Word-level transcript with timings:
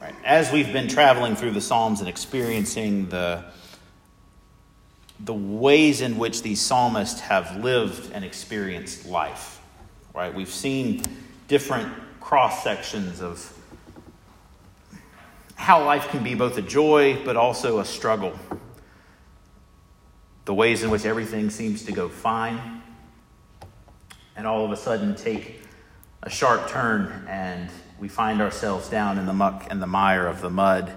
Right. 0.00 0.14
As 0.24 0.52
we've 0.52 0.72
been 0.72 0.86
traveling 0.86 1.34
through 1.34 1.50
the 1.50 1.60
Psalms 1.60 1.98
and 1.98 2.08
experiencing 2.08 3.08
the, 3.08 3.44
the 5.18 5.34
ways 5.34 6.02
in 6.02 6.18
which 6.18 6.42
these 6.42 6.60
psalmists 6.60 7.18
have 7.18 7.56
lived 7.56 8.12
and 8.12 8.24
experienced 8.24 9.06
life, 9.06 9.60
right? 10.14 10.32
We've 10.32 10.48
seen 10.48 11.02
different 11.48 11.92
cross 12.20 12.62
sections 12.62 13.20
of 13.20 13.52
how 15.56 15.84
life 15.84 16.06
can 16.10 16.22
be 16.22 16.36
both 16.36 16.56
a 16.58 16.62
joy 16.62 17.20
but 17.24 17.36
also 17.36 17.80
a 17.80 17.84
struggle. 17.84 18.38
The 20.44 20.54
ways 20.54 20.84
in 20.84 20.90
which 20.90 21.06
everything 21.06 21.50
seems 21.50 21.84
to 21.86 21.92
go 21.92 22.08
fine, 22.08 22.82
and 24.36 24.46
all 24.46 24.64
of 24.64 24.70
a 24.70 24.76
sudden 24.76 25.16
take 25.16 25.60
a 26.22 26.30
sharp 26.30 26.68
turn 26.68 27.26
and 27.28 27.68
we 28.00 28.08
find 28.08 28.40
ourselves 28.40 28.88
down 28.88 29.18
in 29.18 29.26
the 29.26 29.32
muck 29.32 29.66
and 29.70 29.82
the 29.82 29.86
mire 29.86 30.26
of 30.26 30.40
the 30.40 30.50
mud, 30.50 30.92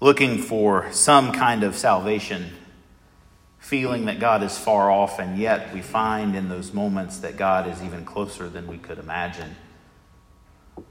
looking 0.00 0.38
for 0.38 0.90
some 0.92 1.32
kind 1.32 1.62
of 1.62 1.76
salvation, 1.76 2.50
feeling 3.58 4.06
that 4.06 4.20
God 4.20 4.42
is 4.42 4.58
far 4.58 4.90
off, 4.90 5.18
and 5.18 5.38
yet 5.38 5.72
we 5.72 5.80
find 5.80 6.34
in 6.34 6.48
those 6.48 6.72
moments 6.72 7.18
that 7.18 7.36
God 7.36 7.66
is 7.66 7.82
even 7.82 8.04
closer 8.04 8.48
than 8.48 8.66
we 8.66 8.78
could 8.78 8.98
imagine, 8.98 9.56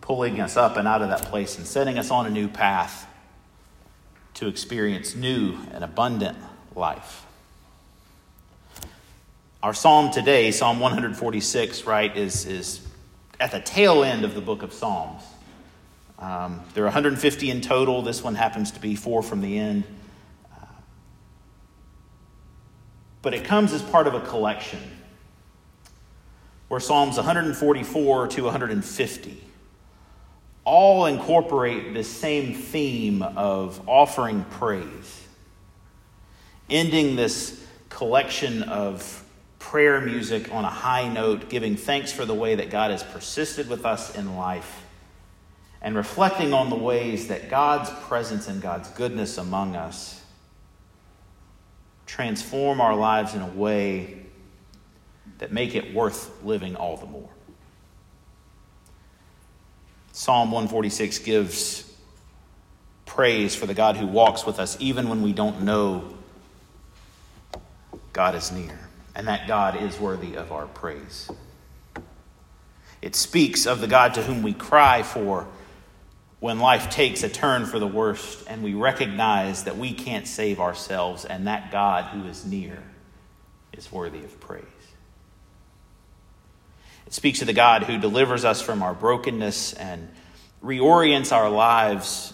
pulling 0.02 0.40
us 0.40 0.58
up 0.58 0.78
and 0.78 0.88
out 0.88 1.02
of 1.02 1.10
that 1.10 1.24
place 1.24 1.58
and 1.58 1.66
setting 1.66 1.98
us 1.98 2.12
on 2.12 2.26
a 2.26 2.30
new 2.30 2.48
path 2.48 3.08
to 4.36 4.48
experience 4.48 5.16
new 5.16 5.58
and 5.74 5.84
abundant 5.84 6.38
life. 6.76 7.26
Our 9.62 9.74
psalm 9.74 10.12
today, 10.12 10.52
Psalm 10.52 10.80
146, 10.80 11.84
right, 11.84 12.16
is, 12.16 12.46
is 12.46 12.80
at 13.40 13.52
the 13.52 13.60
tail 13.60 14.04
end 14.04 14.26
of 14.26 14.36
the 14.36 14.42
book 14.42 14.64
of 14.64 14.74
Psalms. 14.74 15.24
Um, 16.18 16.62
there 16.74 16.84
are 16.84 16.88
150 16.88 17.50
in 17.50 17.62
total. 17.62 18.02
This 18.02 18.22
one 18.22 18.36
happens 18.36 18.72
to 18.72 18.80
be 18.82 18.96
four 18.96 19.24
from 19.24 19.42
the 19.42 19.58
end. 19.58 19.86
Uh, 20.52 20.66
but 23.22 23.34
it 23.34 23.46
comes 23.46 23.72
as 23.72 23.82
part 23.82 24.08
of 24.08 24.14
a 24.14 24.22
collection 24.22 24.80
where 26.68 26.80
Psalms 26.80 27.16
144 27.16 28.28
to 28.28 28.44
150 28.44 29.44
all 30.66 31.06
incorporate 31.08 31.94
this 31.94 32.08
same 32.08 32.54
theme 32.54 33.24
of 33.24 33.82
offering 33.88 34.44
praise, 34.52 35.24
ending 36.70 37.16
this 37.16 37.66
collection 37.90 38.62
of 38.64 39.24
prayer 39.70 40.02
music 40.02 40.52
on 40.52 40.66
a 40.66 40.70
high 40.70 41.08
note, 41.08 41.48
giving 41.48 41.76
thanks 41.76 42.12
for 42.12 42.26
the 42.26 42.34
way 42.34 42.56
that 42.56 42.72
God 42.72 42.90
has 42.90 43.04
persisted 43.04 43.70
with 43.70 43.86
us 43.86 44.16
in 44.16 44.36
life, 44.36 44.84
and 45.80 45.96
reflecting 45.96 46.54
on 46.54 46.72
the 46.72 46.76
ways 46.76 47.28
that 47.28 47.52
God's 47.52 47.92
presence 48.08 48.48
and 48.48 48.64
God's 48.64 48.90
goodness 48.90 49.38
among 49.38 49.76
us 49.76 50.24
transform 52.08 52.82
our 52.82 52.96
lives 52.96 53.36
in 53.36 53.44
a 53.44 53.48
way 53.48 54.26
that 55.38 55.52
make 55.52 55.76
it 55.76 55.94
worth 55.94 56.44
living 56.44 56.76
all 56.76 56.98
the 56.98 57.06
more. 57.06 57.30
Psalm 60.14 60.50
146 60.50 61.20
gives 61.20 61.94
praise 63.06 63.56
for 63.56 63.68
the 63.68 63.76
God 63.76 63.98
who 63.98 64.08
walks 64.08 64.48
with 64.48 64.60
us 64.60 64.76
even 64.80 65.10
when 65.10 65.22
we 65.22 65.32
don't 65.32 65.62
know 65.62 66.12
God 68.12 68.34
is 68.34 68.52
near 68.52 68.89
and 69.20 69.28
that 69.28 69.50
God 69.50 69.76
is 69.76 70.00
worthy 70.00 70.36
of 70.36 70.54
our 70.54 70.66
praise. 70.66 71.30
It 73.02 73.18
speaks 73.18 73.68
of 73.68 73.82
the 73.82 73.88
God 73.88 74.14
to 74.14 74.24
whom 74.24 74.44
we 74.44 74.54
cry 74.54 75.04
for 75.04 75.46
when 76.40 76.60
life 76.60 76.90
takes 76.90 77.22
a 77.22 77.28
turn 77.28 77.66
for 77.66 77.80
the 77.80 77.88
worst 77.88 78.46
and 78.48 78.64
we 78.64 78.76
recognize 78.76 79.66
that 79.66 79.76
we 79.76 79.92
can't 79.92 80.26
save 80.26 80.62
ourselves 80.62 81.26
and 81.26 81.48
that 81.48 81.70
God 81.70 82.06
who 82.06 82.30
is 82.30 82.46
near 82.46 82.82
is 83.74 83.92
worthy 83.92 84.20
of 84.20 84.40
praise. 84.40 84.64
It 87.06 87.12
speaks 87.12 87.42
of 87.42 87.48
the 87.48 87.54
God 87.54 87.84
who 87.84 87.98
delivers 87.98 88.46
us 88.46 88.62
from 88.62 88.82
our 88.82 88.94
brokenness 88.94 89.74
and 89.74 90.08
reorients 90.64 91.34
our 91.34 91.50
lives 91.50 92.34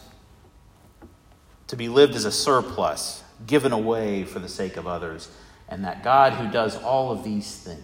to 1.66 1.76
be 1.76 1.90
lived 1.90 2.14
as 2.14 2.26
a 2.26 2.32
surplus, 2.32 3.24
given 3.48 3.72
away 3.72 4.24
for 4.24 4.38
the 4.38 4.48
sake 4.48 4.78
of 4.78 4.86
others 4.86 5.32
and 5.68 5.84
that 5.84 6.04
God 6.04 6.34
who 6.34 6.52
does 6.52 6.76
all 6.78 7.12
of 7.12 7.24
these 7.24 7.58
things 7.58 7.82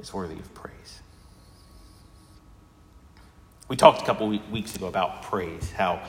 is 0.00 0.12
worthy 0.12 0.38
of 0.38 0.54
praise. 0.54 1.00
We 3.68 3.76
talked 3.76 4.00
a 4.00 4.04
couple 4.04 4.28
weeks 4.50 4.74
ago 4.74 4.86
about 4.86 5.22
praise, 5.24 5.70
how 5.70 6.02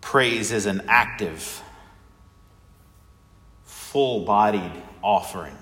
praise 0.00 0.52
is 0.52 0.66
an 0.66 0.82
active, 0.88 1.60
full 3.64 4.24
bodied 4.24 4.72
offering. 5.02 5.56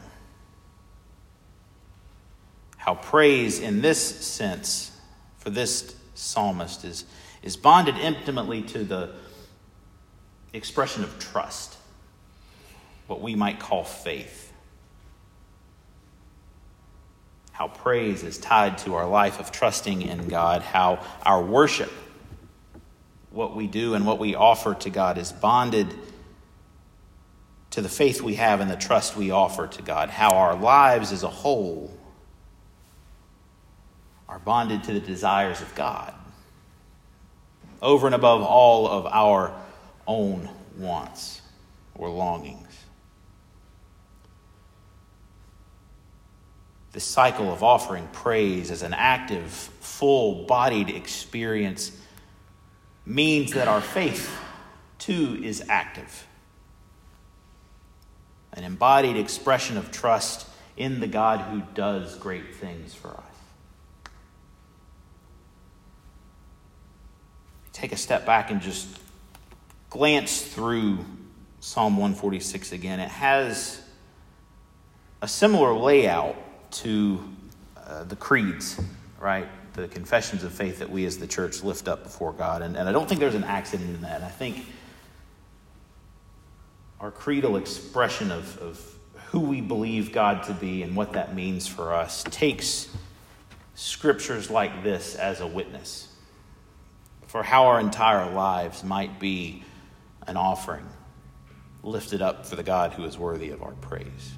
How 2.77 2.95
praise, 2.95 3.61
in 3.61 3.81
this 3.81 4.01
sense, 4.01 4.99
for 5.39 5.51
this 5.51 5.95
psalmist, 6.15 6.85
is, 6.85 7.05
is 7.43 7.57
bonded 7.57 7.97
intimately 7.97 8.63
to 8.63 8.85
the 8.85 9.15
expression 10.53 11.05
of 11.05 11.19
trust 11.19 11.77
what 13.11 13.21
we 13.21 13.35
might 13.35 13.59
call 13.59 13.83
faith. 13.83 14.53
How 17.51 17.67
praise 17.67 18.23
is 18.23 18.39
tied 18.39 18.79
to 18.79 18.95
our 18.95 19.09
life 19.09 19.41
of 19.41 19.51
trusting 19.51 20.01
in 20.03 20.29
God, 20.29 20.63
how 20.63 21.05
our 21.25 21.43
worship, 21.43 21.91
what 23.33 23.57
we 23.57 23.67
do 23.67 23.95
and 23.95 24.07
what 24.07 24.21
we 24.21 24.37
offer 24.37 24.75
to 24.75 24.91
God, 24.91 25.19
is 25.19 25.33
bonded 25.33 25.93
to 27.71 27.83
the 27.83 27.89
faith 27.89 28.23
we 28.23 28.37
have 28.37 28.61
and 28.61 28.71
the 28.71 28.77
trust 28.77 29.17
we 29.17 29.33
offer 29.33 29.67
to 29.67 29.83
God, 29.83 30.09
how 30.09 30.37
our 30.37 30.55
lives 30.55 31.11
as 31.11 31.25
a 31.25 31.29
whole 31.29 31.93
are 34.29 34.39
bonded 34.39 34.85
to 34.85 34.93
the 34.93 35.01
desires 35.01 35.61
of 35.61 35.75
God 35.75 36.15
over 37.83 38.07
and 38.07 38.15
above 38.15 38.43
all 38.43 38.87
of 38.87 39.05
our 39.07 39.53
own 40.07 40.49
wants 40.77 41.43
or 41.97 42.09
longings. 42.09 42.70
This 46.93 47.05
cycle 47.05 47.53
of 47.53 47.63
offering 47.63 48.09
praise 48.13 48.71
as 48.71 48.83
an 48.83 48.95
active, 48.95 49.51
full 49.51 50.45
bodied 50.47 50.91
experience 50.91 51.97
means 53.07 53.53
that 53.53 53.69
our 53.69 53.81
faith 53.81 54.37
too 54.99 55.41
is 55.43 55.63
active. 55.69 56.27
An 58.53 58.65
embodied 58.65 59.17
expression 59.17 59.77
of 59.77 59.93
trust 59.93 60.49
in 60.77 60.99
the 60.99 61.07
God 61.07 61.41
who 61.41 61.63
does 61.75 62.17
great 62.17 62.57
things 62.57 62.93
for 62.93 63.11
us. 63.11 63.25
Take 67.73 67.93
a 67.93 67.97
step 67.97 68.27
back 68.27 68.51
and 68.51 68.61
just 68.61 68.89
glance 69.91 70.43
through 70.43 71.05
Psalm 71.61 71.97
146 71.97 72.73
again. 72.73 72.99
It 72.99 73.09
has 73.09 73.81
a 75.23 75.29
similar 75.29 75.73
layout 75.73 76.37
to 76.73 77.23
uh, 77.77 78.05
the 78.05 78.17
creeds, 78.17 78.81
right? 79.19 79.49
The 79.75 79.89
confessions 79.89 80.45
of 80.45 80.53
faith 80.53 80.79
that 80.79 80.91
we 80.91 81.05
as 81.07 81.19
the 81.19 81.27
church 81.27 81.63
lift 81.63 81.89
up 81.89 82.05
before 82.05 82.33
God. 82.33 82.63
And, 82.63 82.77
and 82.77 82.89
I 82.89 82.93
don't 82.93 83.09
think 83.09 83.21
there's 83.21 83.35
an 83.35 83.45
accident 83.45 83.91
in 83.91 84.03
that. 84.03 84.23
I 84.23 84.29
think 84.29 84.65
our 87.01 87.11
creedal 87.11 87.57
expression 87.57 88.31
of, 88.31 88.59
of 88.59 88.95
who 89.31 89.41
we 89.41 89.61
believe 89.61 90.13
God 90.13 90.43
to 90.45 90.53
be 90.53 90.83
and 90.83 90.95
what 90.95 91.13
that 91.13 91.35
means 91.35 91.67
for 91.67 91.95
us 91.95 92.25
takes 92.25 92.89
scriptures 93.75 94.51
like 94.51 94.83
this 94.83 95.15
as 95.15 95.41
a 95.41 95.47
witness 95.47 96.09
for 97.27 97.45
how 97.45 97.67
our 97.67 97.79
entire 97.79 98.29
lives 98.33 98.83
might 98.83 99.21
be 99.21 99.63
an 100.27 100.37
offering 100.37 100.85
lifted 101.83 102.21
up 102.21 102.45
for 102.45 102.57
the 102.57 102.63
God 102.63 102.93
who 102.93 103.05
is 103.05 103.17
worthy 103.17 103.51
of 103.51 103.63
our 103.63 103.73
praise 103.81 104.33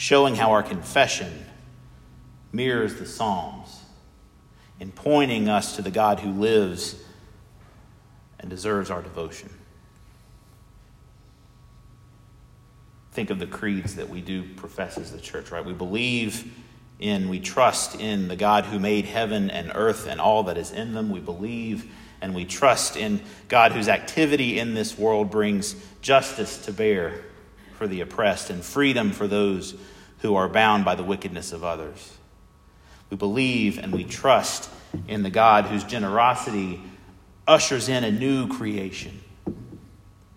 showing 0.00 0.34
how 0.34 0.52
our 0.52 0.62
confession 0.62 1.44
mirrors 2.52 2.94
the 2.94 3.04
Psalms 3.04 3.82
and 4.80 4.94
pointing 4.94 5.46
us 5.46 5.76
to 5.76 5.82
the 5.82 5.90
God 5.90 6.20
who 6.20 6.30
lives 6.30 6.96
and 8.38 8.48
deserves 8.48 8.90
our 8.90 9.02
devotion. 9.02 9.50
Think 13.12 13.28
of 13.28 13.38
the 13.38 13.46
creeds 13.46 13.96
that 13.96 14.08
we 14.08 14.22
do 14.22 14.42
profess 14.54 14.96
as 14.96 15.12
the 15.12 15.20
church, 15.20 15.50
right? 15.50 15.62
We 15.62 15.74
believe 15.74 16.50
in, 16.98 17.28
we 17.28 17.38
trust 17.38 18.00
in 18.00 18.28
the 18.28 18.36
God 18.36 18.64
who 18.64 18.78
made 18.78 19.04
heaven 19.04 19.50
and 19.50 19.70
earth 19.74 20.06
and 20.06 20.18
all 20.18 20.44
that 20.44 20.56
is 20.56 20.70
in 20.70 20.94
them. 20.94 21.10
We 21.10 21.20
believe 21.20 21.92
and 22.22 22.34
we 22.34 22.46
trust 22.46 22.96
in 22.96 23.20
God 23.48 23.72
whose 23.72 23.88
activity 23.88 24.58
in 24.58 24.72
this 24.72 24.96
world 24.96 25.30
brings 25.30 25.76
justice 26.00 26.56
to 26.64 26.72
bear 26.72 27.26
for 27.80 27.88
the 27.88 28.02
oppressed 28.02 28.50
and 28.50 28.62
freedom 28.62 29.10
for 29.10 29.26
those 29.26 29.74
who 30.18 30.34
are 30.34 30.50
bound 30.50 30.84
by 30.84 30.94
the 30.94 31.02
wickedness 31.02 31.50
of 31.50 31.64
others. 31.64 32.12
We 33.08 33.16
believe 33.16 33.78
and 33.78 33.90
we 33.90 34.04
trust 34.04 34.68
in 35.08 35.22
the 35.22 35.30
God 35.30 35.64
whose 35.64 35.82
generosity 35.84 36.82
ushers 37.48 37.88
in 37.88 38.04
a 38.04 38.10
new 38.10 38.48
creation, 38.48 39.22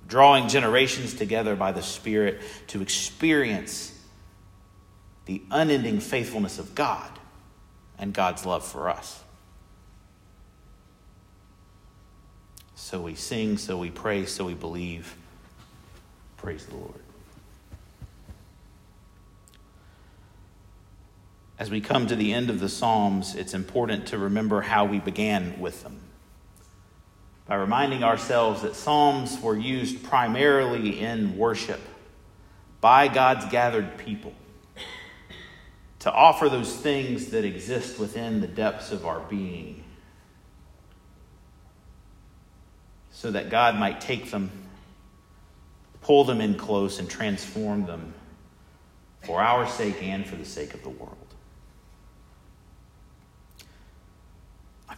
drawing 0.07 0.47
generations 0.47 1.15
together 1.15 1.57
by 1.57 1.73
the 1.73 1.81
Spirit 1.81 2.39
to 2.67 2.81
experience 2.81 3.93
the 5.25 5.41
unending 5.51 5.99
faithfulness 5.99 6.59
of 6.59 6.73
God 6.75 7.11
and 7.99 8.13
God's 8.13 8.45
love 8.45 8.65
for 8.65 8.89
us. 8.89 9.21
So 12.75 13.01
we 13.01 13.15
sing, 13.15 13.57
so 13.57 13.77
we 13.77 13.91
pray, 13.91 14.27
so 14.27 14.45
we 14.45 14.53
believe. 14.53 15.17
Praise 16.37 16.65
the 16.67 16.77
Lord. 16.77 17.02
As 21.59 21.69
we 21.69 21.81
come 21.81 22.07
to 22.07 22.15
the 22.15 22.33
end 22.33 22.49
of 22.49 22.59
the 22.59 22.69
Psalms, 22.69 23.35
it's 23.35 23.53
important 23.53 24.07
to 24.07 24.17
remember 24.17 24.61
how 24.61 24.85
we 24.85 24.99
began 24.99 25.59
with 25.59 25.83
them. 25.83 25.99
By 27.45 27.55
reminding 27.55 28.03
ourselves 28.03 28.61
that 28.63 28.75
Psalms 28.75 29.39
were 29.39 29.57
used 29.57 30.03
primarily 30.03 30.99
in 30.99 31.37
worship 31.37 31.81
by 32.81 33.07
God's 33.07 33.45
gathered 33.45 33.97
people 33.97 34.33
to 35.99 36.11
offer 36.11 36.49
those 36.49 36.75
things 36.75 37.27
that 37.27 37.45
exist 37.45 37.99
within 37.99 38.41
the 38.41 38.47
depths 38.47 38.91
of 38.91 39.05
our 39.05 39.21
being 39.21 39.83
so 43.11 43.31
that 43.31 43.49
God 43.49 43.75
might 43.75 44.01
take 44.01 44.29
them, 44.31 44.51
pull 46.01 46.25
them 46.25 46.41
in 46.41 46.55
close, 46.55 46.99
and 46.99 47.09
transform 47.09 47.85
them 47.85 48.13
for 49.21 49.41
our 49.41 49.65
sake 49.65 50.03
and 50.03 50.25
for 50.25 50.35
the 50.35 50.43
sake 50.43 50.73
of 50.73 50.83
the 50.83 50.89
world. 50.89 51.22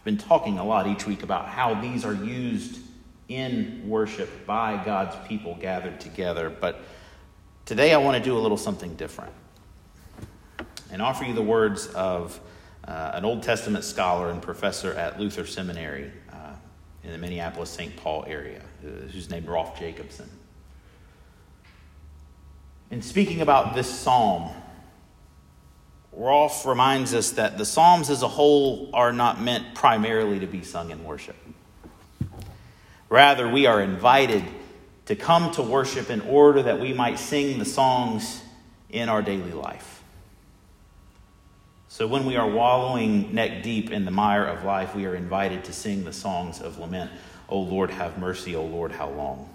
Been 0.06 0.16
talking 0.16 0.56
a 0.60 0.64
lot 0.64 0.86
each 0.86 1.04
week 1.04 1.24
about 1.24 1.48
how 1.48 1.74
these 1.80 2.04
are 2.04 2.14
used 2.14 2.78
in 3.28 3.82
worship 3.88 4.46
by 4.46 4.80
God's 4.84 5.16
people 5.26 5.56
gathered 5.60 5.98
together, 5.98 6.48
but 6.48 6.80
today 7.64 7.92
I 7.92 7.96
want 7.96 8.16
to 8.16 8.22
do 8.22 8.38
a 8.38 8.40
little 8.40 8.56
something 8.56 8.94
different 8.94 9.32
and 10.92 11.02
offer 11.02 11.24
you 11.24 11.34
the 11.34 11.42
words 11.42 11.88
of 11.88 12.38
uh, 12.86 13.10
an 13.14 13.24
Old 13.24 13.42
Testament 13.42 13.82
scholar 13.82 14.30
and 14.30 14.40
professor 14.40 14.92
at 14.92 15.18
Luther 15.18 15.44
Seminary 15.44 16.12
uh, 16.32 16.52
in 17.02 17.10
the 17.10 17.18
Minneapolis 17.18 17.68
St. 17.68 17.96
Paul 17.96 18.24
area, 18.28 18.62
uh, 18.84 19.08
who's 19.08 19.28
named 19.28 19.48
Rolf 19.48 19.76
Jacobson. 19.76 20.30
In 22.92 23.02
speaking 23.02 23.40
about 23.40 23.74
this 23.74 23.92
psalm, 23.92 24.52
Rolf 26.16 26.64
reminds 26.64 27.12
us 27.12 27.32
that 27.32 27.58
the 27.58 27.66
Psalms 27.66 28.08
as 28.08 28.22
a 28.22 28.28
whole 28.28 28.88
are 28.94 29.12
not 29.12 29.40
meant 29.40 29.74
primarily 29.74 30.38
to 30.40 30.46
be 30.46 30.64
sung 30.64 30.90
in 30.90 31.04
worship. 31.04 31.36
Rather, 33.10 33.46
we 33.48 33.66
are 33.66 33.82
invited 33.82 34.42
to 35.04 35.14
come 35.14 35.50
to 35.52 35.62
worship 35.62 36.08
in 36.08 36.22
order 36.22 36.62
that 36.62 36.80
we 36.80 36.94
might 36.94 37.18
sing 37.18 37.58
the 37.58 37.66
songs 37.66 38.42
in 38.88 39.10
our 39.10 39.20
daily 39.20 39.52
life. 39.52 40.02
So 41.88 42.06
when 42.06 42.24
we 42.24 42.36
are 42.36 42.48
wallowing 42.48 43.34
neck 43.34 43.62
deep 43.62 43.90
in 43.90 44.06
the 44.06 44.10
mire 44.10 44.44
of 44.44 44.64
life, 44.64 44.94
we 44.94 45.04
are 45.04 45.14
invited 45.14 45.64
to 45.64 45.72
sing 45.72 46.04
the 46.04 46.12
songs 46.14 46.60
of 46.62 46.78
lament. 46.78 47.10
O 47.48 47.60
Lord, 47.60 47.90
have 47.90 48.18
mercy. 48.18 48.56
O 48.56 48.64
Lord, 48.64 48.90
how 48.90 49.10
long? 49.10 49.50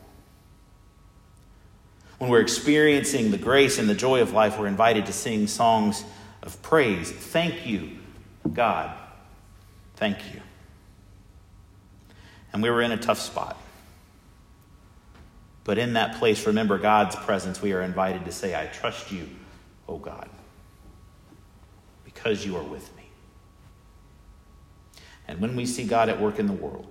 When 2.19 2.29
we're 2.29 2.41
experiencing 2.41 3.31
the 3.31 3.37
grace 3.37 3.79
and 3.79 3.89
the 3.89 3.95
joy 3.95 4.21
of 4.21 4.31
life, 4.31 4.59
we're 4.59 4.67
invited 4.67 5.07
to 5.07 5.13
sing 5.13 5.47
songs 5.47 6.03
of 6.41 6.61
praise. 6.61 7.11
Thank 7.11 7.65
you, 7.65 7.97
God. 8.51 8.95
Thank 9.95 10.17
you. 10.33 10.41
And 12.53 12.61
we 12.61 12.69
were 12.69 12.81
in 12.81 12.91
a 12.91 12.97
tough 12.97 13.19
spot. 13.19 13.57
But 15.63 15.77
in 15.77 15.93
that 15.93 16.17
place, 16.17 16.45
remember 16.47 16.77
God's 16.77 17.15
presence. 17.15 17.61
We 17.61 17.73
are 17.73 17.81
invited 17.81 18.25
to 18.25 18.31
say, 18.31 18.59
I 18.59 18.65
trust 18.65 19.11
you, 19.11 19.29
O 19.87 19.97
God 19.97 20.27
because 22.21 22.45
you 22.45 22.55
are 22.55 22.63
with 22.63 22.95
me. 22.95 23.03
And 25.27 25.39
when 25.39 25.55
we 25.55 25.65
see 25.65 25.85
God 25.85 26.09
at 26.09 26.19
work 26.19 26.39
in 26.39 26.47
the 26.47 26.53
world, 26.53 26.87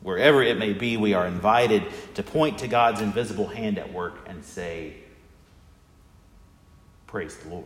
wherever 0.00 0.42
it 0.42 0.58
may 0.58 0.72
be, 0.72 0.96
we 0.96 1.14
are 1.14 1.26
invited 1.26 1.84
to 2.14 2.22
point 2.22 2.58
to 2.58 2.68
God's 2.68 3.00
invisible 3.00 3.46
hand 3.46 3.78
at 3.78 3.92
work 3.92 4.18
and 4.26 4.44
say, 4.44 4.94
Praise 7.06 7.36
the 7.36 7.50
Lord. 7.50 7.64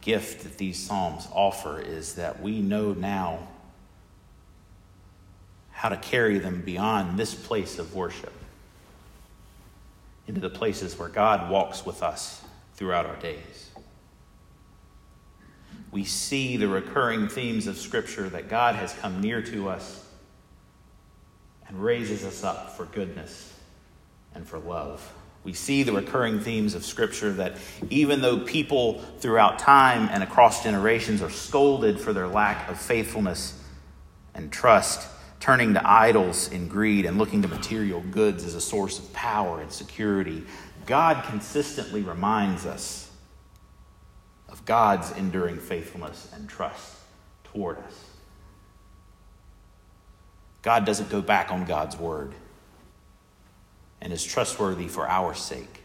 Gift 0.00 0.44
that 0.44 0.58
these 0.58 0.78
Psalms 0.78 1.28
offer 1.32 1.80
is 1.80 2.14
that 2.14 2.40
we 2.40 2.60
know 2.60 2.92
now 2.92 3.48
how 5.70 5.88
to 5.88 5.96
carry 5.96 6.38
them 6.38 6.62
beyond 6.62 7.18
this 7.18 7.34
place 7.34 7.78
of 7.78 7.94
worship 7.94 8.32
into 10.26 10.40
the 10.40 10.50
places 10.50 10.98
where 10.98 11.08
God 11.08 11.50
walks 11.50 11.86
with 11.86 12.02
us 12.02 12.42
throughout 12.74 13.06
our 13.06 13.16
days. 13.16 13.70
We 15.90 16.04
see 16.04 16.56
the 16.56 16.68
recurring 16.68 17.28
themes 17.28 17.66
of 17.66 17.78
Scripture 17.78 18.28
that 18.28 18.48
God 18.48 18.74
has 18.74 18.92
come 18.94 19.20
near 19.20 19.40
to 19.42 19.68
us 19.68 20.04
and 21.66 21.82
raises 21.82 22.24
us 22.24 22.44
up 22.44 22.76
for 22.76 22.84
goodness 22.86 23.54
and 24.34 24.46
for 24.46 24.58
love. 24.58 25.12
We 25.44 25.52
see 25.52 25.82
the 25.82 25.92
recurring 25.92 26.40
themes 26.40 26.74
of 26.74 26.84
Scripture 26.84 27.32
that 27.34 27.56
even 27.90 28.20
though 28.20 28.40
people 28.40 29.00
throughout 29.18 29.58
time 29.58 30.08
and 30.12 30.22
across 30.22 30.62
generations 30.62 31.22
are 31.22 31.30
scolded 31.30 32.00
for 32.00 32.12
their 32.12 32.28
lack 32.28 32.68
of 32.68 32.78
faithfulness 32.78 33.62
and 34.34 34.52
trust, 34.52 35.08
turning 35.40 35.74
to 35.74 35.88
idols 35.88 36.50
in 36.50 36.68
greed 36.68 37.06
and 37.06 37.18
looking 37.18 37.42
to 37.42 37.48
material 37.48 38.00
goods 38.10 38.44
as 38.44 38.54
a 38.54 38.60
source 38.60 38.98
of 38.98 39.12
power 39.12 39.60
and 39.60 39.70
security, 39.70 40.44
God 40.86 41.24
consistently 41.24 42.02
reminds 42.02 42.66
us 42.66 43.10
of 44.48 44.64
God's 44.64 45.12
enduring 45.12 45.58
faithfulness 45.58 46.30
and 46.34 46.48
trust 46.48 46.96
toward 47.44 47.78
us. 47.78 48.04
God 50.62 50.84
doesn't 50.84 51.08
go 51.08 51.22
back 51.22 51.52
on 51.52 51.64
God's 51.64 51.96
word 51.96 52.34
and 54.00 54.12
is 54.12 54.24
trustworthy 54.24 54.88
for 54.88 55.08
our 55.08 55.34
sake. 55.34 55.82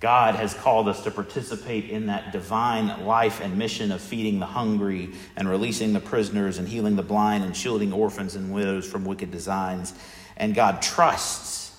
God 0.00 0.34
has 0.34 0.52
called 0.52 0.86
us 0.86 1.02
to 1.04 1.10
participate 1.10 1.88
in 1.88 2.06
that 2.06 2.30
divine 2.30 3.06
life 3.06 3.40
and 3.40 3.56
mission 3.56 3.90
of 3.90 4.02
feeding 4.02 4.38
the 4.38 4.46
hungry 4.46 5.12
and 5.34 5.48
releasing 5.48 5.94
the 5.94 6.00
prisoners 6.00 6.58
and 6.58 6.68
healing 6.68 6.94
the 6.94 7.02
blind 7.02 7.42
and 7.42 7.56
shielding 7.56 7.90
orphans 7.90 8.34
and 8.34 8.52
widows 8.52 8.86
from 8.86 9.06
wicked 9.06 9.30
designs. 9.30 9.94
And 10.36 10.54
God 10.54 10.82
trusts 10.82 11.74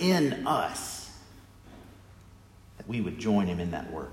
in 0.00 0.46
us 0.46 1.10
that 2.76 2.86
we 2.86 3.00
would 3.00 3.18
join 3.18 3.46
Him 3.46 3.58
in 3.58 3.70
that 3.70 3.90
work. 3.90 4.12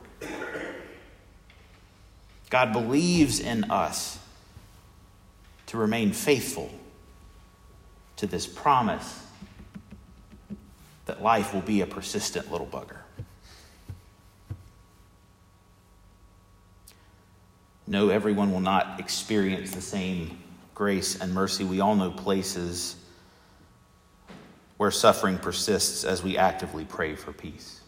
God 2.50 2.72
believes 2.72 3.42
in 3.42 3.66
us 3.72 4.20
to 5.66 5.78
remain 5.78 6.14
faithful 6.14 6.72
to 8.18 8.28
this 8.28 8.46
promise 8.48 9.26
that 11.06 11.22
life 11.22 11.54
will 11.54 11.62
be 11.62 11.82
a 11.82 11.88
persistent 11.88 12.52
little 12.52 12.68
bugger. 12.68 13.00
No, 17.86 18.10
everyone 18.10 18.52
will 18.52 18.62
not 18.62 19.00
experience 19.00 19.72
the 19.72 19.82
same 19.82 20.40
grace 20.74 21.20
and 21.20 21.34
mercy. 21.34 21.64
We 21.64 21.82
all 21.82 21.96
know 21.96 22.12
places 22.12 22.96
where 24.78 24.92
suffering 24.92 25.38
persists 25.38 26.04
as 26.04 26.24
we 26.24 26.38
actively 26.38 26.86
pray 26.86 27.16
for 27.16 27.32
peace. 27.34 27.82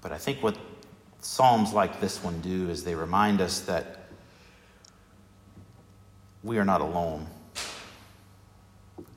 But 0.00 0.12
I 0.12 0.18
think 0.18 0.42
what 0.42 0.56
Psalms 1.20 1.72
like 1.72 2.00
this 2.00 2.22
one 2.22 2.40
do 2.40 2.68
is 2.68 2.84
they 2.84 2.94
remind 2.94 3.40
us 3.40 3.60
that 3.60 4.03
we 6.44 6.58
are 6.58 6.64
not 6.64 6.82
alone. 6.82 7.26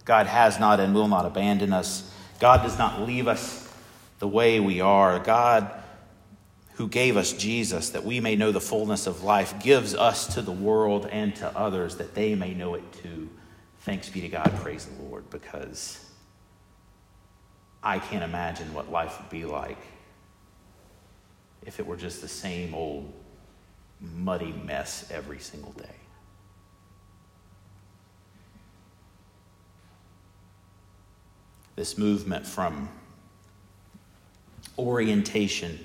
God 0.05 0.25
has 0.25 0.59
not 0.59 0.79
and 0.79 0.95
will 0.95 1.09
not 1.09 1.25
abandon 1.25 1.73
us. 1.73 2.09
God 2.39 2.63
does 2.63 2.77
not 2.77 3.01
leave 3.01 3.27
us 3.27 3.69
the 4.19 4.27
way 4.27 4.59
we 4.61 4.79
are. 4.79 5.19
God, 5.19 5.69
who 6.75 6.87
gave 6.87 7.17
us 7.17 7.33
Jesus 7.33 7.89
that 7.89 8.05
we 8.05 8.21
may 8.21 8.35
know 8.35 8.51
the 8.51 8.61
fullness 8.61 9.05
of 9.05 9.23
life, 9.23 9.61
gives 9.61 9.93
us 9.93 10.33
to 10.35 10.41
the 10.41 10.51
world 10.51 11.07
and 11.11 11.35
to 11.35 11.57
others 11.57 11.97
that 11.97 12.15
they 12.15 12.33
may 12.33 12.53
know 12.53 12.75
it 12.75 12.93
too. 12.93 13.29
Thanks 13.81 14.09
be 14.09 14.21
to 14.21 14.29
God. 14.29 14.51
Praise 14.61 14.85
the 14.85 15.03
Lord, 15.03 15.29
because 15.29 16.05
I 17.83 17.99
can't 17.99 18.23
imagine 18.23 18.73
what 18.73 18.91
life 18.91 19.19
would 19.19 19.29
be 19.29 19.43
like 19.43 19.79
if 21.65 21.79
it 21.79 21.85
were 21.85 21.97
just 21.97 22.21
the 22.21 22.27
same 22.27 22.73
old 22.73 23.11
muddy 23.99 24.53
mess 24.63 25.09
every 25.11 25.39
single 25.39 25.73
day. 25.73 25.95
This 31.77 31.97
movement 31.97 32.45
from 32.45 32.89
orientation 34.79 35.79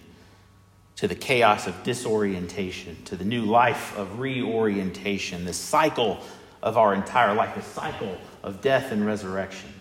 to 0.96 1.06
the 1.06 1.14
chaos 1.14 1.66
of 1.66 1.82
disorientation, 1.84 2.96
to 3.04 3.14
the 3.14 3.24
new 3.24 3.42
life 3.42 3.96
of 3.96 4.18
reorientation, 4.18 5.44
this 5.44 5.56
cycle 5.56 6.18
of 6.62 6.78
our 6.78 6.94
entire 6.94 7.34
life, 7.34 7.54
the 7.54 7.62
cycle 7.62 8.16
of 8.42 8.62
death 8.62 8.90
and 8.90 9.04
resurrection, 9.04 9.72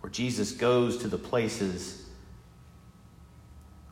where 0.00 0.10
Jesus 0.10 0.52
goes 0.52 0.96
to 0.98 1.08
the 1.08 1.18
places 1.18 2.06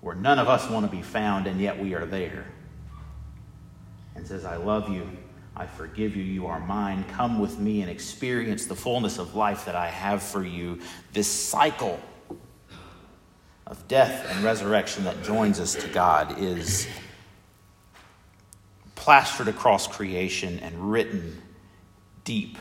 where 0.00 0.14
none 0.14 0.38
of 0.38 0.48
us 0.48 0.70
want 0.70 0.88
to 0.88 0.96
be 0.96 1.02
found, 1.02 1.48
and 1.48 1.60
yet 1.60 1.76
we 1.76 1.94
are 1.94 2.06
there, 2.06 2.46
and 4.14 4.24
says, 4.24 4.44
I 4.44 4.56
love 4.56 4.88
you. 4.88 5.08
I 5.56 5.66
forgive 5.66 6.14
you. 6.14 6.22
You 6.22 6.46
are 6.46 6.60
mine. 6.60 7.04
Come 7.12 7.38
with 7.38 7.58
me 7.58 7.80
and 7.80 7.90
experience 7.90 8.66
the 8.66 8.76
fullness 8.76 9.18
of 9.18 9.34
life 9.34 9.64
that 9.64 9.74
I 9.74 9.88
have 9.88 10.22
for 10.22 10.44
you. 10.44 10.80
This 11.14 11.26
cycle 11.28 11.98
of 13.66 13.88
death 13.88 14.30
and 14.30 14.44
resurrection 14.44 15.04
that 15.04 15.22
joins 15.22 15.58
us 15.58 15.74
to 15.76 15.88
God 15.88 16.38
is 16.38 16.86
plastered 18.94 19.48
across 19.48 19.86
creation 19.86 20.58
and 20.58 20.92
written 20.92 21.40
deep 22.24 22.58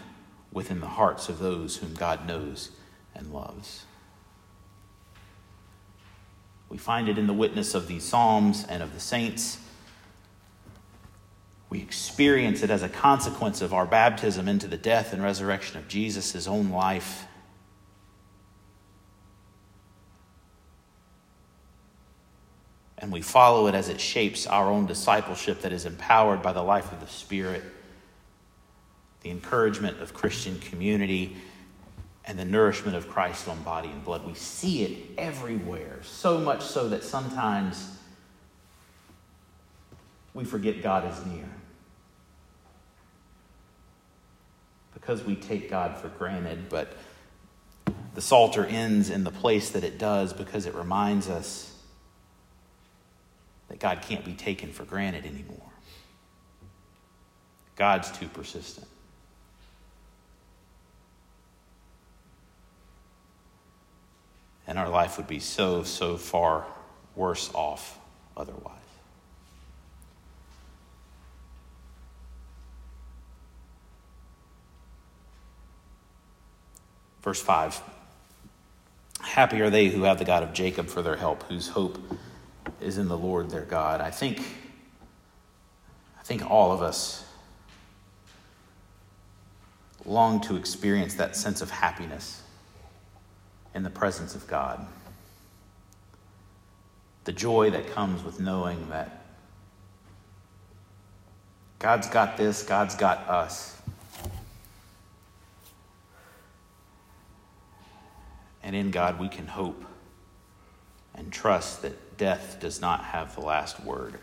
within 0.54 0.80
the 0.80 0.88
hearts 0.88 1.28
of 1.28 1.40
those 1.40 1.78
whom 1.78 1.94
God 1.96 2.26
knows 2.26 2.72
and 3.14 3.34
loves. 3.34 3.84
We 6.70 6.78
find 6.78 7.10
it 7.10 7.18
in 7.18 7.28
the 7.28 7.34
witness 7.34 7.76
of 7.76 7.88
these 7.88 8.06
Psalms 8.06 8.66
and 8.68 8.82
of 8.82 8.94
the 8.94 9.00
saints. 9.00 9.60
We 11.76 11.82
experience 11.82 12.64
it 12.64 12.70
as 12.70 12.84
a 12.84 12.88
consequence 12.88 13.62
of 13.62 13.74
our 13.74 13.86
baptism 13.86 14.48
into 14.48 14.66
the 14.66 14.78
death 14.78 15.12
and 15.12 15.22
resurrection 15.22 15.78
of 15.78 15.90
Jesus, 15.90 16.48
own 16.48 16.70
life 16.70 17.26
and 22.98 23.12
we 23.12 23.22
follow 23.22 23.68
it 23.68 23.76
as 23.76 23.90
it 23.90 24.00
shapes 24.00 24.48
our 24.48 24.70
own 24.70 24.86
discipleship 24.86 25.64
that 25.64 25.74
is 25.74 25.86
empowered 25.86 26.42
by 26.42 26.54
the 26.54 26.62
life 26.62 26.94
of 26.94 27.02
the 27.02 27.08
Spirit, 27.08 27.62
the 29.24 29.30
encouragement 29.30 30.00
of 30.00 30.14
Christian 30.14 30.58
community, 30.60 31.36
and 32.24 32.40
the 32.40 32.46
nourishment 32.46 32.96
of 32.96 33.10
Christ's 33.10 33.50
own 33.50 33.62
body 33.64 33.90
and 33.90 34.02
blood. 34.06 34.26
We 34.26 34.34
see 34.34 34.84
it 34.84 34.98
everywhere, 35.18 36.00
so 36.04 36.38
much 36.38 36.62
so 36.62 36.88
that 36.88 37.04
sometimes 37.04 37.98
we 40.34 40.46
forget 40.46 40.82
God 40.82 41.12
is 41.12 41.26
near. 41.26 41.50
Because 45.06 45.24
we 45.24 45.36
take 45.36 45.70
God 45.70 45.98
for 45.98 46.08
granted, 46.08 46.68
but 46.68 46.98
the 48.16 48.22
Psalter 48.22 48.66
ends 48.66 49.12
in 49.12 49.24
the 49.24 49.30
place 49.30 49.70
that 49.70 49.84
it 49.84 50.00
does 50.00 50.34
because 50.34 50.66
it 50.66 50.74
reminds 50.74 51.30
us 51.30 51.72
that 53.68 53.78
God 53.78 54.02
can't 54.02 54.26
be 54.26 54.34
taken 54.34 54.72
for 54.72 54.84
granted 54.84 55.26
anymore. 55.26 55.60
God's 57.76 58.10
too 58.18 58.28
persistent. 58.30 58.88
And 64.66 64.80
our 64.80 64.90
life 64.90 65.18
would 65.18 65.28
be 65.28 65.40
so, 65.40 65.84
so 65.84 66.18
far 66.18 66.66
worse 67.16 67.52
off 67.54 68.00
otherwise. 68.36 68.85
Verse 77.26 77.42
5 77.42 77.82
Happy 79.22 79.60
are 79.60 79.72
they 79.72 79.88
who 79.88 80.04
have 80.04 80.20
the 80.20 80.26
God 80.26 80.44
of 80.44 80.54
Jacob 80.54 80.88
for 80.88 81.02
their 81.02 81.16
help, 81.16 81.44
whose 81.44 81.70
hope 81.70 81.98
is 82.80 83.00
in 83.00 83.08
the 83.08 83.18
Lord 83.18 83.50
their 83.50 83.64
God. 83.64 84.00
I 84.00 84.12
think, 84.12 84.40
I 86.20 86.24
think 86.24 86.50
all 86.50 86.72
of 86.72 86.84
us 86.84 87.26
long 90.06 90.40
to 90.42 90.56
experience 90.56 91.16
that 91.16 91.36
sense 91.36 91.62
of 91.62 91.72
happiness 91.72 92.44
in 93.74 93.82
the 93.82 93.90
presence 93.90 94.36
of 94.36 94.46
God. 94.46 94.86
The 97.24 97.32
joy 97.32 97.72
that 97.72 97.88
comes 97.88 98.24
with 98.24 98.40
knowing 98.40 98.90
that 98.90 99.24
God's 101.80 102.08
got 102.08 102.38
this, 102.38 102.62
God's 102.62 102.94
got 102.94 103.28
us. 103.28 103.82
And 108.66 108.76
in 108.76 108.90
God 108.90 109.20
we 109.20 109.30
can 109.30 109.46
hope 109.46 109.86
and 111.14 111.32
trust 111.32 111.84
that 111.84 112.18
death 112.18 112.58
does 112.60 112.82
not 112.82 113.06
have 113.06 113.36
the 113.36 113.42
last 113.42 113.80
word. 113.82 114.16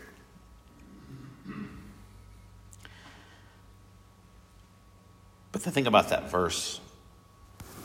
But 5.53 5.63
the 5.63 5.71
thing 5.71 5.87
about 5.87 6.09
that 6.09 6.29
verse 6.29 6.81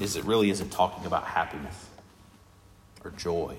is 0.01 0.17
it 0.17 0.25
really 0.25 0.51
isn't 0.51 0.71
talking 0.71 1.07
about 1.07 1.25
happiness 1.25 1.87
or 3.05 3.13
joy. 3.13 3.55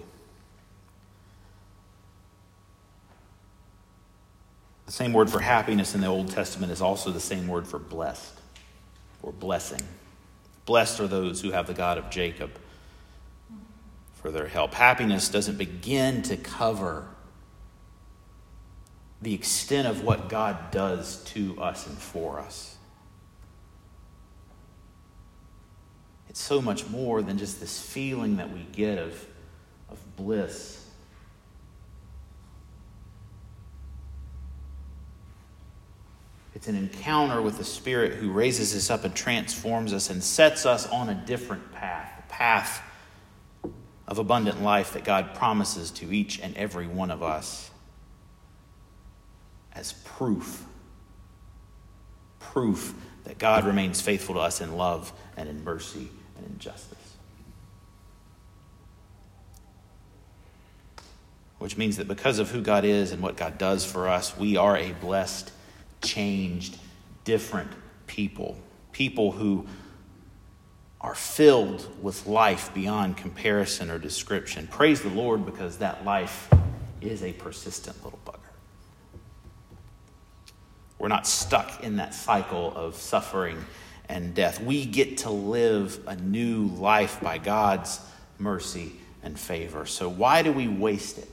The 4.88 4.91
same 4.91 5.13
word 5.13 5.29
for 5.29 5.39
happiness 5.39 5.96
in 5.96 6.01
the 6.01 6.08
Old 6.08 6.32
Testament 6.32 6.72
is 6.72 6.82
also 6.82 7.12
the 7.12 7.20
same 7.20 7.48
word 7.48 7.65
for 7.65 7.79
blessed 7.79 8.34
or 9.22 9.32
blessing. 9.32 9.82
Blessed 10.65 11.00
are 11.00 11.08
those 11.08 11.39
who 11.39 11.51
have 11.51 11.68
the 11.68 11.74
God 11.74 11.98
of 11.98 12.10
Jacob 12.10 12.51
for 14.21 14.31
their 14.31 14.47
help. 14.47 14.73
Happiness 14.73 15.29
doesn't 15.29 15.57
begin 15.57 16.21
to 16.23 16.35
cover 16.35 17.07
the 19.21 19.33
extent 19.33 19.88
of 19.88 20.03
what 20.03 20.29
God 20.29 20.71
does 20.71 21.23
to 21.25 21.59
us 21.61 21.88
and 21.88 21.97
for 21.97 22.39
us. 22.39 22.75
It's 26.29 26.41
so 26.41 26.61
much 26.61 26.88
more 26.88 27.21
than 27.21 27.38
just 27.38 27.59
this 27.59 27.81
feeling 27.81 28.38
that 28.38 28.51
we 28.51 28.65
get 28.71 28.97
of, 28.97 29.25
of 29.89 30.15
bliss. 30.15 30.85
It's 36.53 36.67
an 36.67 36.75
encounter 36.75 37.41
with 37.41 37.57
the 37.57 37.63
Spirit 37.63 38.15
who 38.15 38.31
raises 38.31 38.75
us 38.75 38.89
up 38.89 39.05
and 39.05 39.15
transforms 39.15 39.93
us 39.93 40.09
and 40.09 40.21
sets 40.21 40.65
us 40.65 40.88
on 40.89 41.07
a 41.07 41.15
different 41.25 41.71
path, 41.71 42.23
path 42.27 42.81
of 44.09 44.17
abundant 44.17 44.61
life 44.63 44.93
that 44.93 45.03
God 45.03 45.35
promises 45.35 45.91
to 45.91 46.11
each 46.11 46.39
and 46.39 46.57
every 46.57 46.87
one 46.87 47.11
of 47.11 47.21
us 47.21 47.69
as 49.71 49.93
proof. 49.93 50.65
Proof 52.39 52.95
that 53.25 53.37
God 53.37 53.65
remains 53.65 54.01
faithful 54.01 54.35
to 54.35 54.41
us 54.41 54.61
in 54.61 54.75
love 54.75 55.13
and 55.37 55.47
in 55.47 55.63
mercy 55.63 56.09
and 56.35 56.47
in 56.47 56.57
justice. 56.57 56.97
Which 61.59 61.77
means 61.77 61.97
that 61.97 62.07
because 62.07 62.39
of 62.39 62.49
who 62.49 62.61
God 62.61 62.85
is 62.85 63.11
and 63.11 63.21
what 63.21 63.37
God 63.37 63.59
does 63.59 63.85
for 63.85 64.07
us, 64.07 64.35
we 64.35 64.57
are 64.57 64.75
a 64.75 64.91
blessed, 64.93 65.51
changed, 66.01 66.77
different 67.25 67.69
people. 68.07 68.57
People 68.91 69.33
who 69.33 69.67
are 71.01 71.15
filled 71.15 71.88
with 72.03 72.27
life 72.27 72.74
beyond 72.74 73.15
comparison 73.18 73.89
or 73.89 73.98
description. 73.98 74.68
Praise 74.68 75.01
the 75.01 75.10
Lord 75.10 75.46
because 75.46 75.77
that 75.77 76.03
life 76.03 76.50
is 77.01 77.24
a 77.24 77.32
persistent 77.34 78.03
little 78.03 78.20
bugger. 78.25 78.39
We're 80.98 81.08
not 81.08 81.25
stuck 81.25 81.84
in 81.84 81.96
that 81.96 82.13
cycle 82.13 82.75
of 82.75 82.96
suffering 82.96 83.63
and 84.10 84.34
death. 84.34 84.62
We 84.62 84.86
get 84.86 85.20
to 85.20 85.29
live 85.29 86.00
a 86.08 86.18
new 86.18 86.65
life 86.68 87.22
by 87.22 87.38
God's 87.38 88.01
mercy 88.38 88.94
and 89.24 89.39
favor. 89.39 89.86
So, 89.86 90.10
why 90.10 90.41
do 90.41 90.51
we 90.51 90.68
waste 90.68 91.18
it? 91.18 91.29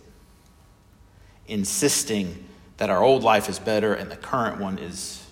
Insisting 1.48 2.44
that 2.76 2.90
our 2.90 3.02
old 3.02 3.24
life 3.24 3.48
is 3.48 3.58
better 3.58 3.94
and 3.94 4.10
the 4.10 4.16
current 4.16 4.60
one 4.60 4.78
is 4.78 5.26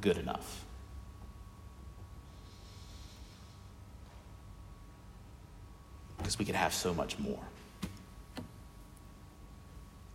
good 0.00 0.18
enough. 0.18 0.63
Because 6.24 6.38
we 6.38 6.46
could 6.46 6.54
have 6.54 6.72
so 6.72 6.94
much 6.94 7.18
more. 7.18 7.44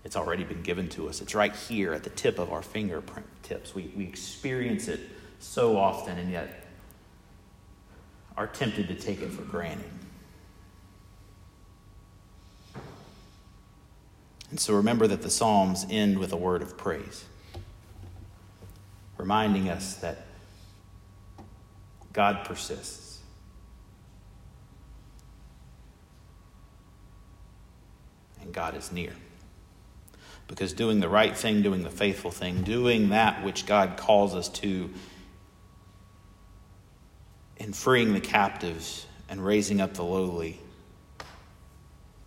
It's 0.04 0.16
already 0.16 0.44
been 0.44 0.64
given 0.64 0.90
to 0.90 1.08
us. 1.08 1.22
It's 1.22 1.36
right 1.36 1.56
here 1.56 1.94
at 1.94 2.04
the 2.04 2.10
tip 2.10 2.40
of 2.40 2.52
our 2.52 2.64
fingerprint 2.64 3.28
tips. 3.44 3.76
We, 3.76 3.94
we 3.96 4.06
experience 4.06 4.88
it 4.88 5.02
so 5.38 5.78
often 5.78 6.18
and 6.18 6.32
yet 6.32 6.66
are 8.36 8.48
tempted 8.48 8.88
to 8.88 8.96
take 8.96 9.22
it 9.22 9.30
for 9.30 9.44
granted. 9.44 9.86
And 14.50 14.60
so 14.60 14.74
remember 14.74 15.06
that 15.06 15.22
the 15.22 15.30
Psalms 15.30 15.86
end 15.92 16.18
with 16.18 16.34
a 16.34 16.38
word 16.38 16.64
of 16.64 16.76
praise, 16.76 17.24
reminding 19.16 19.70
us 19.70 19.94
that 19.98 20.26
God 22.14 22.46
persists 22.46 23.10
and 28.49 28.49
God 28.60 28.76
is 28.76 28.92
near. 28.92 29.14
Because 30.50 30.74
doing 30.74 31.00
the 31.00 31.08
right 31.08 31.38
thing, 31.38 31.62
doing 31.62 31.82
the 31.82 31.90
faithful 31.90 32.30
thing, 32.30 32.62
doing 32.64 33.08
that 33.12 33.42
which 33.42 33.66
God 33.66 33.96
calls 33.96 34.36
us 34.36 34.50
to, 34.50 34.90
and 37.56 37.74
freeing 37.74 38.12
the 38.12 38.20
captives 38.20 39.06
and 39.30 39.46
raising 39.46 39.80
up 39.80 39.94
the 39.94 40.04
lowly, 40.04 40.60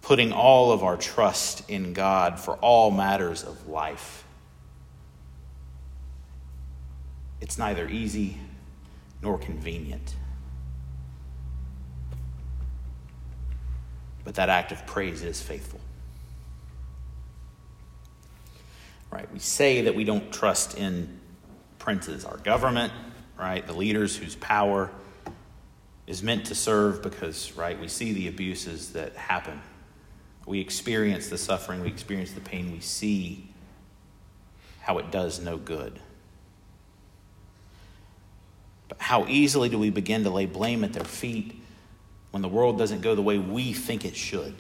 putting 0.01 0.33
all 0.33 0.73
of 0.73 0.83
our 0.83 0.97
trust 0.97 1.69
in 1.69 1.93
God 1.93 2.41
for 2.41 2.57
all 2.57 2.91
matters 2.91 3.45
of 3.45 3.69
life. 3.69 4.25
It's 7.43 7.59
neither 7.59 7.87
easy 7.87 8.39
nor 9.21 9.37
convenient. 9.37 10.17
But 14.25 14.37
that 14.37 14.49
act 14.49 14.73
of 14.73 14.87
praise 14.87 15.23
is 15.23 15.43
faithful. 15.43 15.81
Right? 19.13 19.31
We 19.31 19.39
say 19.39 19.83
that 19.83 19.95
we 19.95 20.05
don't 20.05 20.33
trust 20.33 20.79
in 20.79 21.21
princes, 21.79 22.25
our 22.25 22.39
government, 22.39 22.93
right? 23.39 23.67
The 23.67 23.75
leaders 23.75 24.17
whose 24.17 24.35
power 24.37 24.91
is 26.07 26.23
meant 26.23 26.47
to 26.47 26.55
serve 26.55 27.03
because, 27.03 27.53
right, 27.53 27.79
we 27.79 27.89
see 27.89 28.13
the 28.13 28.29
abuses 28.29 28.95
that 28.95 29.15
happen. 29.15 29.61
We 30.47 30.61
experience 30.61 31.29
the 31.29 31.39
suffering, 31.39 31.83
we 31.83 31.89
experience 31.89 32.33
the 32.33 32.41
pain, 32.41 32.73
we 32.73 32.81
see 32.81 33.49
how 34.81 34.99
it 34.99 35.11
does 35.11 35.41
no 35.41 35.59
good. 35.59 36.01
But 38.89 39.01
how 39.01 39.27
easily 39.27 39.69
do 39.69 39.79
we 39.79 39.91
begin 39.91 40.25
to 40.25 40.31
lay 40.31 40.47
blame 40.47 40.85
at 40.85 40.93
their 40.93 41.05
feet 41.05 41.63
when 42.31 42.43
the 42.43 42.49
world 42.49 42.79
doesn't 42.79 43.03
go 43.03 43.15
the 43.15 43.23
way 43.23 43.39
we 43.39 43.73
think 43.73 44.05
it 44.05 44.17
should? 44.17 44.55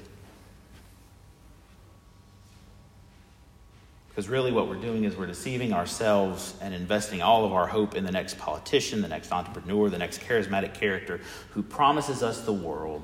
Because 4.12 4.28
really, 4.28 4.52
what 4.52 4.69
we're 4.69 4.75
doing 4.75 5.04
is 5.04 5.16
we're 5.16 5.26
deceiving 5.26 5.73
ourselves 5.73 6.54
and 6.61 6.75
investing 6.75 7.23
all 7.23 7.47
of 7.47 7.52
our 7.54 7.66
hope 7.66 7.95
in 7.95 8.04
the 8.04 8.12
next 8.12 8.37
politician, 8.37 9.00
the 9.00 9.09
next 9.09 9.33
entrepreneur, 9.33 9.88
the 9.88 9.97
next 9.97 10.21
charismatic 10.21 10.75
character 10.75 11.19
who 11.52 11.62
promises 11.62 12.23
us 12.23 12.45
the 12.45 12.52
world, 12.52 13.02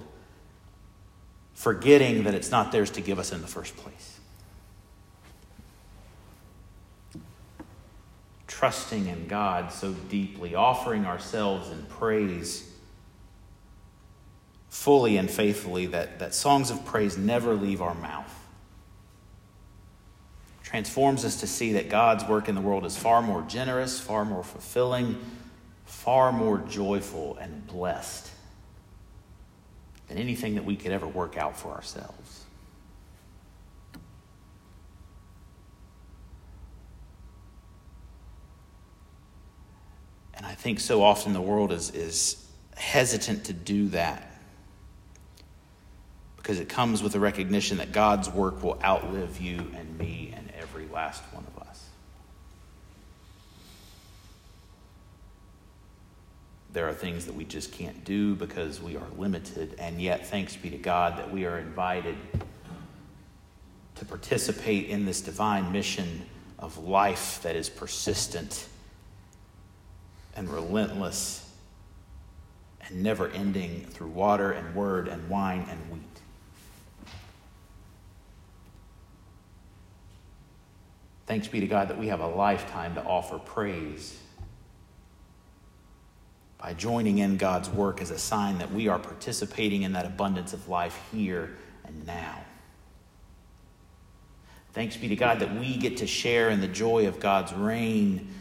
forgetting 1.55 2.25
that 2.25 2.35
it's 2.35 2.51
not 2.51 2.73
theirs 2.73 2.91
to 2.91 3.01
give 3.01 3.19
us 3.19 3.33
in 3.33 3.41
the 3.41 3.47
first 3.47 3.75
place. 3.79 4.21
Trusting 8.47 9.07
in 9.07 9.29
God 9.29 9.73
so 9.73 9.95
deeply, 10.11 10.55
offering 10.55 11.07
ourselves 11.07 11.71
in 11.71 11.87
praise 11.87 12.71
fully 14.69 15.17
and 15.17 15.31
faithfully 15.31 15.87
that, 15.87 16.19
that 16.19 16.35
songs 16.35 16.71
of 16.71 16.85
praise 16.85 17.17
never 17.17 17.55
leave 17.55 17.81
our 17.81 17.95
mouth 17.95 18.35
transforms 20.69 21.25
us 21.25 21.41
to 21.41 21.47
see 21.47 21.73
that 21.73 21.89
God's 21.89 22.27
work 22.27 22.47
in 22.47 22.55
the 22.55 22.61
world 22.61 22.85
is 22.85 22.95
far 22.95 23.23
more 23.23 23.41
generous, 23.49 23.99
far 23.99 24.27
more 24.27 24.45
fulfilling, 24.45 25.19
far 25.87 26.31
more 26.31 26.59
joyful 26.59 27.39
and 27.41 27.67
blessed 27.67 28.31
than 30.09 30.19
anything 30.19 30.57
that 30.57 30.67
we 30.67 30.77
could 30.77 30.93
ever 30.93 31.07
work 31.07 31.39
out 31.39 31.59
for 31.59 31.73
ourselves. 31.73 32.45
And 40.35 40.45
I 40.45 40.53
think 40.53 40.81
so 40.81 41.03
often 41.03 41.33
the 41.33 41.41
world 41.41 41.73
is, 41.73 41.93
is 41.93 42.47
hesitant 42.77 43.45
to 43.45 43.55
do 43.55 43.89
that 43.89 44.39
because 46.37 46.61
it 46.61 46.69
comes 46.69 47.03
with 47.03 47.13
the 47.13 47.21
recognition 47.21 47.79
that 47.79 47.93
God's 47.93 48.29
work 48.29 48.63
will 48.63 48.79
outlive 48.85 49.41
you 49.41 49.71
and 49.75 49.97
me 49.97 50.35
and 50.37 50.48
last 50.99 51.23
one 51.31 51.45
of 51.55 51.63
us. 51.63 51.91
There 56.73 56.89
are 56.89 56.93
things 56.93 57.27
that 57.27 57.37
we 57.37 57.45
just 57.45 57.71
can't 57.71 58.05
do 58.05 58.35
because 58.35 58.83
we 58.83 58.97
are 58.97 59.07
limited, 59.17 59.77
and 59.79 60.03
yet, 60.03 60.27
thanks 60.27 60.57
be 60.57 60.71
to 60.71 60.77
God 60.77 61.17
that 61.17 61.31
we 61.31 61.45
are 61.45 61.57
invited 61.61 62.17
to 63.95 64.05
participate 64.07 64.89
in 64.89 65.07
this 65.07 65.21
divine 65.21 65.71
mission 65.71 66.27
of 66.59 66.79
life 66.79 67.43
that 67.43 67.55
is 67.55 67.69
persistent 67.69 68.67
and 70.35 70.51
relentless 70.51 71.49
and 72.89 73.05
never 73.05 73.29
ending 73.29 73.85
through 73.85 74.09
water 74.09 74.51
and 74.51 74.75
word 74.75 75.07
and 75.07 75.29
wine 75.31 75.65
and 75.71 75.79
wheat. 75.93 76.18
Thanks 81.29 81.47
be 81.47 81.61
to 81.61 81.67
God 81.67 81.89
that 81.89 81.99
we 81.99 82.07
have 82.07 82.21
a 82.21 82.27
lifetime 82.27 82.95
to 82.95 83.05
offer 83.05 83.39
praise 83.39 84.19
by 86.57 86.73
joining 86.73 87.19
in 87.19 87.37
God's 87.37 87.69
work 87.69 88.01
as 88.01 88.11
a 88.11 88.19
sign 88.19 88.57
that 88.61 88.73
we 88.73 88.89
are 88.89 88.99
participating 88.99 89.83
in 89.83 89.93
that 89.93 90.07
abundance 90.07 90.55
of 90.55 90.71
life 90.71 90.99
here 91.13 91.55
and 91.85 92.07
now. 92.07 92.41
Thanks 94.73 94.97
be 94.97 95.09
to 95.09 95.17
God 95.17 95.41
that 95.41 95.55
we 95.55 95.77
get 95.77 95.99
to 95.99 96.07
share 96.07 96.49
in 96.49 96.63
the 96.63 96.67
joy 96.67 97.07
of 97.07 97.21
God's 97.21 97.53
reign, 97.53 98.33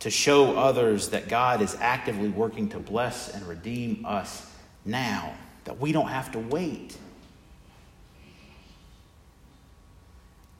to 0.00 0.10
show 0.10 0.56
others 0.56 1.10
that 1.10 1.28
God 1.28 1.62
is 1.62 1.76
actively 1.80 2.28
working 2.28 2.68
to 2.70 2.80
bless 2.80 3.32
and 3.32 3.46
redeem 3.46 4.04
us 4.04 4.50
now, 4.84 5.32
that 5.62 5.78
we 5.78 5.92
don't 5.92 6.08
have 6.08 6.32
to 6.32 6.40
wait. 6.40 6.98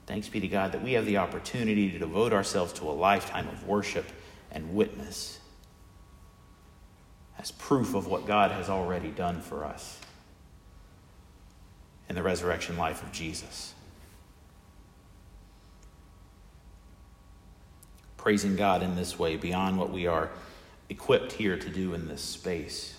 Thanks 0.07 0.29
be 0.29 0.40
to 0.40 0.49
God 0.49 0.73
that 0.73 0.83
we 0.83 0.92
have 0.92 1.05
the 1.05 1.16
opportunity 1.16 1.90
to 1.90 1.99
devote 1.99 2.33
ourselves 2.33 2.73
to 2.75 2.85
a 2.85 2.92
lifetime 2.92 3.49
of 3.49 3.66
worship 3.66 4.07
and 4.53 4.75
witness 4.75 5.40
as 7.38 7.51
proof 7.51 7.95
of 7.95 8.07
what 8.07 8.27
God 8.27 8.53
has 8.53 8.71
already 8.71 9.11
done 9.11 9.40
for 9.40 9.64
us 9.64 9.99
in 12.09 12.14
the 12.14 12.23
resurrection 12.23 12.77
life 12.77 13.03
of 13.03 13.11
Jesus. 13.12 13.75
Praising 18.16 18.57
God 18.57 18.83
in 18.83 18.95
this 18.97 19.19
way, 19.19 19.37
beyond 19.37 19.79
what 19.79 19.90
we 19.90 20.07
are 20.07 20.31
equipped 20.88 21.33
here 21.33 21.59
to 21.59 21.69
do 21.69 21.95
in 21.95 22.07
this 22.07 22.23
space, 22.23 22.97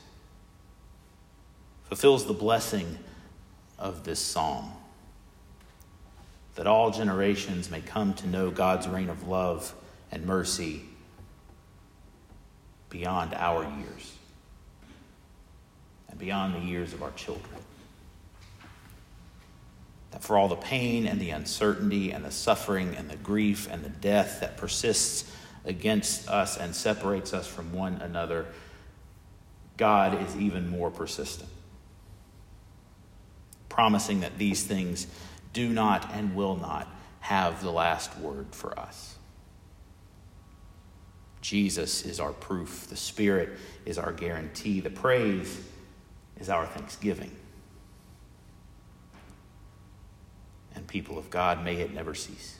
fulfills 1.85 2.25
the 2.25 2.33
blessing 2.33 2.99
of 3.79 4.03
this 4.03 4.19
psalm 4.19 4.73
that 6.57 6.65
all 6.65 6.89
generations 6.89 7.69
may 7.69 7.81
come 7.81 8.15
to 8.15 8.27
know 8.27 8.49
God's 8.49 8.87
reign 8.87 9.09
of 9.09 9.27
love 9.27 9.73
and 10.11 10.25
mercy 10.25 10.81
beyond 12.89 13.35
our 13.35 13.63
years 13.63 14.15
and 16.09 16.17
beyond 16.17 16.55
the 16.55 16.67
years 16.67 16.93
of 16.93 17.03
our 17.03 17.11
children. 17.11 17.61
That 20.09 20.23
for 20.23 20.35
all 20.35 20.47
the 20.47 20.55
pain 20.55 21.05
and 21.05 21.21
the 21.21 21.29
uncertainty 21.29 22.11
and 22.11 22.25
the 22.25 22.31
suffering 22.31 22.95
and 22.95 23.07
the 23.07 23.17
grief 23.17 23.67
and 23.69 23.83
the 23.83 23.89
death 23.89 24.39
that 24.39 24.57
persists 24.57 25.31
against 25.63 26.27
us 26.27 26.57
and 26.57 26.75
separates 26.75 27.35
us 27.35 27.45
from 27.45 27.71
one 27.71 28.01
another, 28.01 28.47
God 29.75 30.19
is 30.23 30.35
even 30.35 30.67
more 30.67 30.89
persistent, 30.89 31.49
promising 33.69 34.21
that 34.21 34.39
these 34.39 34.63
things 34.63 35.05
do 35.53 35.69
not 35.69 36.11
and 36.13 36.35
will 36.35 36.55
not 36.55 36.87
have 37.19 37.61
the 37.61 37.71
last 37.71 38.17
word 38.19 38.47
for 38.51 38.77
us. 38.79 39.17
Jesus 41.41 42.05
is 42.05 42.19
our 42.19 42.33
proof. 42.33 42.87
The 42.87 42.95
Spirit 42.95 43.57
is 43.85 43.97
our 43.97 44.11
guarantee. 44.11 44.79
The 44.79 44.89
praise 44.89 45.61
is 46.39 46.49
our 46.49 46.65
thanksgiving. 46.65 47.31
And 50.75 50.87
people 50.87 51.17
of 51.17 51.29
God, 51.29 51.63
may 51.63 51.77
it 51.77 51.93
never 51.93 52.13
cease. 52.13 52.57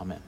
Amen. 0.00 0.22